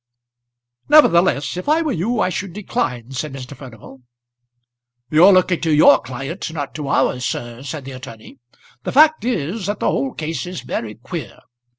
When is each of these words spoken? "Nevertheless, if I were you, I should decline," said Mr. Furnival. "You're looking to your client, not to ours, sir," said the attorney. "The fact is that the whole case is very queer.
"Nevertheless, 0.89 1.57
if 1.57 1.69
I 1.69 1.83
were 1.83 1.91
you, 1.91 2.21
I 2.21 2.29
should 2.29 2.53
decline," 2.53 3.11
said 3.11 3.33
Mr. 3.33 3.55
Furnival. 3.55 4.01
"You're 5.11 5.31
looking 5.31 5.61
to 5.61 5.71
your 5.71 6.01
client, 6.01 6.51
not 6.51 6.73
to 6.73 6.87
ours, 6.87 7.23
sir," 7.23 7.61
said 7.61 7.85
the 7.85 7.91
attorney. 7.91 8.39
"The 8.81 8.93
fact 8.93 9.23
is 9.23 9.67
that 9.67 9.79
the 9.79 9.91
whole 9.91 10.15
case 10.15 10.47
is 10.47 10.61
very 10.61 10.95
queer. 10.95 11.37